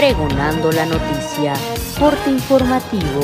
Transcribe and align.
Pregonando 0.00 0.72
la 0.72 0.86
noticia. 0.86 1.52
Corte 1.98 2.30
informativo. 2.30 3.20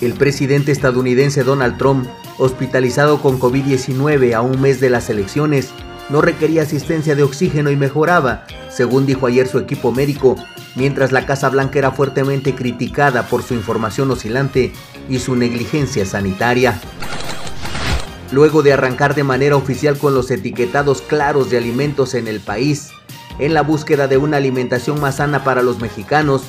El 0.00 0.12
presidente 0.12 0.70
estadounidense 0.70 1.42
Donald 1.42 1.76
Trump, 1.76 2.06
hospitalizado 2.38 3.20
con 3.20 3.40
COVID-19 3.40 4.32
a 4.32 4.42
un 4.42 4.60
mes 4.60 4.78
de 4.78 4.88
las 4.88 5.10
elecciones, 5.10 5.70
no 6.08 6.20
requería 6.22 6.62
asistencia 6.62 7.16
de 7.16 7.24
oxígeno 7.24 7.72
y 7.72 7.76
mejoraba, 7.76 8.46
según 8.70 9.06
dijo 9.06 9.26
ayer 9.26 9.48
su 9.48 9.58
equipo 9.58 9.90
médico, 9.90 10.36
mientras 10.76 11.10
la 11.10 11.26
Casa 11.26 11.48
Blanca 11.48 11.80
era 11.80 11.90
fuertemente 11.90 12.54
criticada 12.54 13.26
por 13.26 13.42
su 13.42 13.54
información 13.54 14.08
oscilante 14.12 14.72
y 15.08 15.18
su 15.18 15.34
negligencia 15.34 16.06
sanitaria. 16.06 16.80
Luego 18.30 18.62
de 18.62 18.74
arrancar 18.74 19.16
de 19.16 19.24
manera 19.24 19.56
oficial 19.56 19.98
con 19.98 20.14
los 20.14 20.30
etiquetados 20.30 21.02
claros 21.02 21.50
de 21.50 21.58
alimentos 21.58 22.14
en 22.14 22.28
el 22.28 22.38
país, 22.38 22.92
en 23.38 23.54
la 23.54 23.62
búsqueda 23.62 24.08
de 24.08 24.16
una 24.16 24.38
alimentación 24.38 25.00
más 25.00 25.16
sana 25.16 25.44
para 25.44 25.62
los 25.62 25.80
mexicanos, 25.80 26.42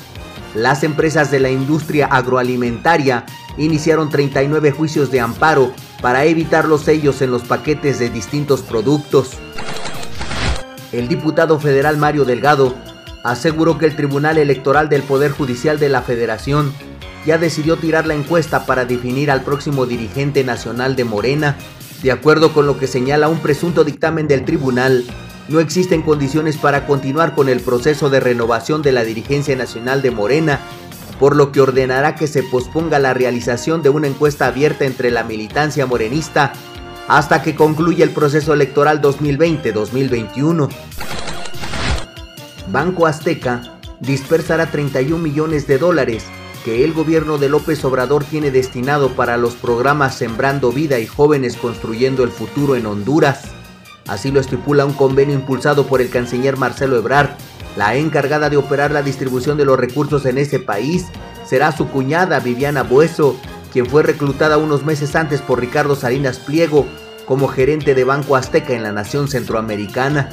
las 0.54 0.82
empresas 0.82 1.30
de 1.30 1.40
la 1.40 1.50
industria 1.50 2.06
agroalimentaria 2.06 3.24
iniciaron 3.58 4.08
39 4.08 4.70
juicios 4.72 5.10
de 5.10 5.20
amparo 5.20 5.72
para 6.00 6.24
evitar 6.24 6.66
los 6.66 6.82
sellos 6.82 7.20
en 7.22 7.30
los 7.30 7.42
paquetes 7.42 7.98
de 7.98 8.10
distintos 8.10 8.62
productos. 8.62 9.32
El 10.92 11.08
diputado 11.08 11.58
federal 11.60 11.98
Mario 11.98 12.24
Delgado 12.24 12.74
aseguró 13.24 13.76
que 13.78 13.86
el 13.86 13.96
Tribunal 13.96 14.38
Electoral 14.38 14.88
del 14.88 15.02
Poder 15.02 15.32
Judicial 15.32 15.78
de 15.78 15.90
la 15.90 16.02
Federación 16.02 16.72
ya 17.26 17.36
decidió 17.36 17.76
tirar 17.76 18.06
la 18.06 18.14
encuesta 18.14 18.64
para 18.64 18.86
definir 18.86 19.30
al 19.30 19.42
próximo 19.42 19.84
dirigente 19.84 20.44
nacional 20.44 20.96
de 20.96 21.04
Morena. 21.04 21.56
De 22.02 22.10
acuerdo 22.10 22.54
con 22.54 22.66
lo 22.66 22.78
que 22.78 22.86
señala 22.86 23.28
un 23.28 23.40
presunto 23.40 23.84
dictamen 23.84 24.28
del 24.28 24.44
tribunal, 24.44 25.04
no 25.48 25.60
existen 25.60 26.02
condiciones 26.02 26.56
para 26.56 26.86
continuar 26.86 27.34
con 27.34 27.48
el 27.48 27.60
proceso 27.60 28.10
de 28.10 28.20
renovación 28.20 28.82
de 28.82 28.92
la 28.92 29.04
dirigencia 29.04 29.56
nacional 29.56 30.02
de 30.02 30.10
Morena, 30.10 30.60
por 31.18 31.34
lo 31.34 31.52
que 31.52 31.60
ordenará 31.60 32.14
que 32.14 32.26
se 32.26 32.42
posponga 32.42 32.98
la 32.98 33.14
realización 33.14 33.82
de 33.82 33.88
una 33.88 34.06
encuesta 34.06 34.46
abierta 34.46 34.84
entre 34.84 35.10
la 35.10 35.24
militancia 35.24 35.86
morenista 35.86 36.52
hasta 37.08 37.42
que 37.42 37.54
concluya 37.54 38.04
el 38.04 38.10
proceso 38.10 38.52
electoral 38.52 39.00
2020-2021. 39.00 40.68
Banco 42.70 43.06
Azteca 43.06 43.78
dispersará 44.00 44.70
31 44.70 45.18
millones 45.18 45.66
de 45.66 45.78
dólares 45.78 46.24
que 46.64 46.84
el 46.84 46.92
gobierno 46.92 47.38
de 47.38 47.48
López 47.48 47.82
Obrador 47.84 48.24
tiene 48.24 48.50
destinado 48.50 49.10
para 49.12 49.38
los 49.38 49.54
programas 49.54 50.16
Sembrando 50.16 50.70
Vida 50.70 50.98
y 50.98 51.06
Jóvenes 51.06 51.56
Construyendo 51.56 52.24
el 52.24 52.30
Futuro 52.30 52.76
en 52.76 52.86
Honduras. 52.86 53.57
Así 54.08 54.32
lo 54.32 54.40
estipula 54.40 54.86
un 54.86 54.94
convenio 54.94 55.34
impulsado 55.34 55.86
por 55.86 56.00
el 56.00 56.10
canciller 56.10 56.56
Marcelo 56.56 56.96
Ebrard. 56.96 57.30
La 57.76 57.94
encargada 57.94 58.50
de 58.50 58.56
operar 58.56 58.90
la 58.90 59.02
distribución 59.02 59.56
de 59.58 59.66
los 59.66 59.78
recursos 59.78 60.24
en 60.24 60.38
ese 60.38 60.58
país 60.58 61.06
será 61.44 61.70
su 61.70 61.88
cuñada 61.88 62.40
Viviana 62.40 62.82
Bueso, 62.82 63.36
quien 63.72 63.86
fue 63.86 64.02
reclutada 64.02 64.58
unos 64.58 64.84
meses 64.84 65.14
antes 65.14 65.42
por 65.42 65.60
Ricardo 65.60 65.94
Salinas 65.94 66.38
Pliego 66.38 66.86
como 67.26 67.46
gerente 67.48 67.94
de 67.94 68.04
Banco 68.04 68.36
Azteca 68.36 68.72
en 68.72 68.82
la 68.82 68.92
nación 68.92 69.28
centroamericana. 69.28 70.30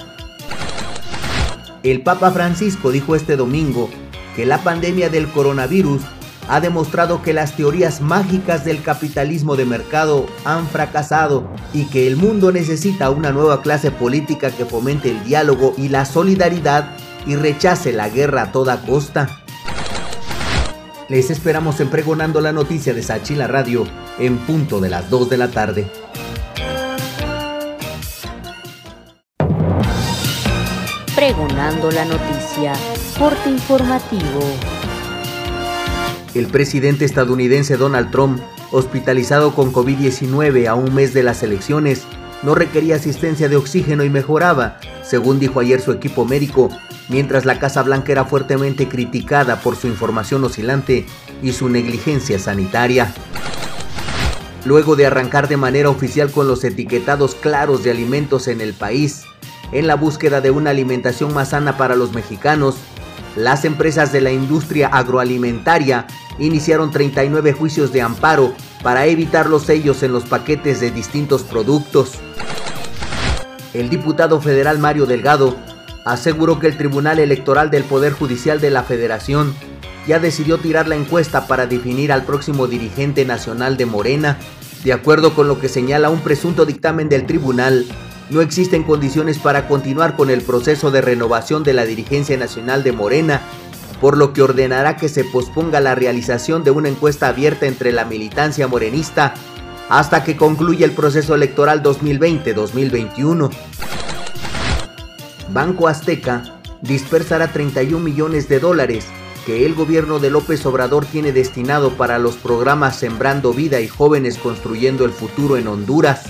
El 1.83 2.01
Papa 2.01 2.31
Francisco 2.31 2.91
dijo 2.91 3.15
este 3.15 3.35
domingo 3.35 3.89
que 4.35 4.45
la 4.45 4.59
pandemia 4.59 5.09
del 5.09 5.27
coronavirus 5.27 6.01
ha 6.47 6.59
demostrado 6.59 7.21
que 7.21 7.33
las 7.33 7.55
teorías 7.55 8.01
mágicas 8.01 8.65
del 8.65 8.81
capitalismo 8.81 9.55
de 9.55 9.65
mercado 9.65 10.27
han 10.43 10.67
fracasado 10.67 11.49
y 11.73 11.85
que 11.85 12.07
el 12.07 12.15
mundo 12.15 12.51
necesita 12.51 13.09
una 13.09 13.31
nueva 13.31 13.61
clase 13.61 13.91
política 13.91 14.51
que 14.51 14.65
fomente 14.65 15.11
el 15.11 15.23
diálogo 15.23 15.73
y 15.77 15.89
la 15.89 16.05
solidaridad 16.05 16.89
y 17.25 17.35
rechace 17.35 17.91
la 17.91 18.09
guerra 18.09 18.43
a 18.43 18.51
toda 18.51 18.81
costa. 18.81 19.41
Les 21.07 21.29
esperamos 21.29 21.79
en 21.79 21.89
Pregonando 21.89 22.41
la 22.41 22.51
Noticia 22.51 22.93
de 22.93 23.03
Sachila 23.03 23.47
Radio 23.47 23.85
en 24.17 24.37
punto 24.39 24.79
de 24.79 24.89
las 24.89 25.09
2 25.09 25.29
de 25.29 25.37
la 25.37 25.47
tarde. 25.49 25.87
Pregonando 31.15 31.91
la 31.91 32.05
noticia. 32.05 32.73
Corte 33.17 33.49
informativo. 33.49 34.41
El 36.35 36.47
presidente 36.47 37.05
estadounidense 37.05 37.77
Donald 37.77 38.11
Trump, 38.11 38.41
hospitalizado 38.71 39.55
con 39.55 39.71
COVID-19 39.71 40.67
a 40.67 40.75
un 40.75 40.93
mes 40.93 41.13
de 41.13 41.23
las 41.23 41.41
elecciones, 41.43 42.03
no 42.43 42.55
requería 42.55 42.97
asistencia 42.97 43.47
de 43.47 43.55
oxígeno 43.55 44.03
y 44.03 44.09
mejoraba, 44.09 44.77
según 45.01 45.39
dijo 45.39 45.61
ayer 45.61 45.79
su 45.79 45.93
equipo 45.93 46.25
médico, 46.25 46.69
mientras 47.07 47.45
la 47.45 47.57
Casa 47.57 47.83
Blanca 47.83 48.11
era 48.11 48.25
fuertemente 48.25 48.89
criticada 48.89 49.61
por 49.61 49.77
su 49.77 49.87
información 49.87 50.43
oscilante 50.43 51.05
y 51.41 51.53
su 51.53 51.69
negligencia 51.69 52.37
sanitaria. 52.37 53.13
Luego 54.65 54.97
de 54.97 55.05
arrancar 55.05 55.47
de 55.47 55.55
manera 55.55 55.89
oficial 55.89 56.29
con 56.31 56.49
los 56.49 56.65
etiquetados 56.65 57.33
claros 57.35 57.85
de 57.85 57.91
alimentos 57.91 58.49
en 58.49 58.59
el 58.59 58.73
país, 58.73 59.23
en 59.71 59.87
la 59.87 59.95
búsqueda 59.95 60.41
de 60.41 60.51
una 60.51 60.71
alimentación 60.71 61.33
más 61.33 61.51
sana 61.51 61.77
para 61.77 61.95
los 61.95 62.11
mexicanos, 62.11 62.75
las 63.37 63.63
empresas 63.63 64.11
de 64.11 64.21
la 64.21 64.31
industria 64.31 64.87
agroalimentaria 64.87 66.07
iniciaron 66.39 66.91
39 66.91 67.53
juicios 67.53 67.91
de 67.91 68.01
amparo 68.01 68.53
para 68.83 69.05
evitar 69.05 69.49
los 69.49 69.63
sellos 69.63 70.03
en 70.03 70.11
los 70.11 70.25
paquetes 70.25 70.79
de 70.79 70.91
distintos 70.91 71.43
productos. 71.43 72.13
El 73.73 73.89
diputado 73.89 74.39
federal 74.39 74.79
Mario 74.79 75.05
Delgado 75.05 75.55
aseguró 76.05 76.59
que 76.59 76.67
el 76.67 76.77
Tribunal 76.77 77.19
Electoral 77.19 77.69
del 77.69 77.83
Poder 77.83 78.13
Judicial 78.13 78.61
de 78.61 78.69
la 78.69 78.83
Federación 78.83 79.53
ya 80.07 80.19
decidió 80.19 80.59
tirar 80.59 80.87
la 80.87 80.95
encuesta 80.95 81.47
para 81.47 81.65
definir 81.65 82.11
al 82.11 82.23
próximo 82.23 82.67
dirigente 82.67 83.25
nacional 83.25 83.75
de 83.75 83.85
Morena. 83.85 84.37
De 84.83 84.93
acuerdo 84.93 85.33
con 85.33 85.47
lo 85.47 85.59
que 85.59 85.67
señala 85.67 86.11
un 86.11 86.19
presunto 86.19 86.65
dictamen 86.65 87.09
del 87.09 87.25
tribunal, 87.25 87.85
no 88.29 88.41
existen 88.41 88.83
condiciones 88.83 89.39
para 89.39 89.67
continuar 89.67 90.15
con 90.15 90.29
el 90.29 90.41
proceso 90.41 90.91
de 90.91 91.01
renovación 91.01 91.63
de 91.63 91.73
la 91.73 91.85
dirigencia 91.85 92.37
nacional 92.37 92.83
de 92.83 92.91
Morena, 92.91 93.41
por 94.05 94.19
lo 94.19 94.33
que 94.33 94.43
ordenará 94.43 94.97
que 94.97 95.09
se 95.09 95.23
posponga 95.23 95.79
la 95.79 95.95
realización 95.95 96.63
de 96.63 96.69
una 96.69 96.89
encuesta 96.89 97.27
abierta 97.27 97.65
entre 97.65 97.91
la 97.91 98.05
militancia 98.05 98.67
morenista 98.67 99.33
hasta 99.89 100.23
que 100.23 100.37
concluya 100.37 100.85
el 100.85 100.91
proceso 100.91 101.33
electoral 101.33 101.81
2020-2021. 101.81 103.49
Banco 105.51 105.87
Azteca 105.87 106.43
dispersará 106.83 107.51
31 107.51 107.97
millones 107.97 108.47
de 108.47 108.59
dólares 108.59 109.07
que 109.43 109.65
el 109.65 109.73
gobierno 109.73 110.19
de 110.19 110.29
López 110.29 110.63
Obrador 110.67 111.07
tiene 111.07 111.31
destinado 111.31 111.97
para 111.97 112.19
los 112.19 112.35
programas 112.35 112.97
Sembrando 112.97 113.53
Vida 113.53 113.79
y 113.81 113.87
Jóvenes 113.87 114.37
Construyendo 114.37 115.05
el 115.05 115.13
Futuro 115.13 115.57
en 115.57 115.67
Honduras. 115.67 116.25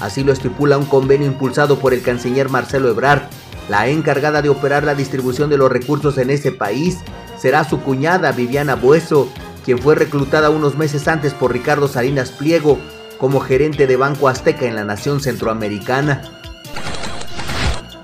Así 0.00 0.22
lo 0.22 0.34
estipula 0.34 0.76
un 0.76 0.84
convenio 0.84 1.28
impulsado 1.28 1.78
por 1.78 1.94
el 1.94 2.02
canciller 2.02 2.50
Marcelo 2.50 2.90
Ebrard. 2.90 3.25
La 3.68 3.88
encargada 3.88 4.42
de 4.42 4.48
operar 4.48 4.84
la 4.84 4.94
distribución 4.94 5.50
de 5.50 5.58
los 5.58 5.70
recursos 5.70 6.18
en 6.18 6.30
ese 6.30 6.52
país 6.52 6.98
será 7.36 7.64
su 7.64 7.80
cuñada 7.80 8.32
Viviana 8.32 8.76
Bueso, 8.76 9.28
quien 9.64 9.78
fue 9.78 9.96
reclutada 9.96 10.50
unos 10.50 10.76
meses 10.76 11.08
antes 11.08 11.34
por 11.34 11.52
Ricardo 11.52 11.88
Salinas 11.88 12.30
Pliego 12.30 12.78
como 13.18 13.40
gerente 13.40 13.86
de 13.86 13.96
Banco 13.96 14.28
Azteca 14.28 14.66
en 14.66 14.76
la 14.76 14.84
nación 14.84 15.20
centroamericana. 15.20 16.22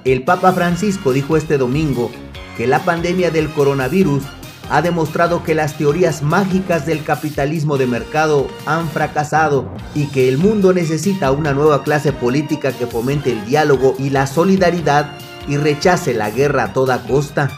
El 0.05 0.25
Papa 0.25 0.53
Francisco 0.53 1.13
dijo 1.13 1.37
este 1.37 1.59
domingo 1.59 2.11
que 2.57 2.67
la 2.67 2.81
pandemia 2.81 3.31
del 3.31 3.49
coronavirus 3.51 4.25
ha 4.69 4.83
demostrado 4.83 5.45
que 5.45 5.55
las 5.55 5.77
teorías 5.77 6.23
mágicas 6.23 6.87
del 6.87 7.05
capitalismo 7.05 7.79
de 7.79 7.87
mercado 7.87 8.49
han 8.67 8.89
fracasado 8.89 9.71
y 9.95 10.07
que 10.07 10.29
el 10.29 10.39
mundo 10.39 10.73
necesita 10.73 11.31
una 11.31 11.53
nueva 11.53 11.85
clase 11.85 12.13
política 12.13 12.73
que 12.73 12.87
fomente 12.87 13.31
el 13.31 13.45
diálogo 13.45 13.95
y 13.99 14.11
la 14.11 14.27
solidaridad 14.27 15.13
y 15.49 15.57
rechace 15.57 16.15
la 16.15 16.31
guerra 16.31 16.65
a 16.65 16.73
toda 16.73 17.03
costa. 17.05 17.51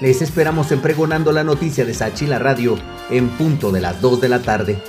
Les 0.00 0.20
esperamos 0.20 0.72
en 0.72 0.80
Pregonando 0.80 1.32
la 1.32 1.44
Noticia 1.44 1.84
de 1.84 1.94
Sachila 1.94 2.38
Radio 2.38 2.78
en 3.10 3.28
punto 3.28 3.70
de 3.70 3.80
las 3.80 4.00
2 4.00 4.20
de 4.20 4.28
la 4.28 4.42
tarde. 4.42 4.82